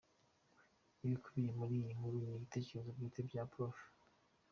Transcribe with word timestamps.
Ibikubiye 1.05 1.49
muri 1.59 1.73
iyi 1.79 1.91
nkuru 1.97 2.17
ni 2.23 2.31
ibitekerezo 2.37 2.89
bwite 2.95 3.19
bya 3.27 3.41
Prof. 3.51 3.77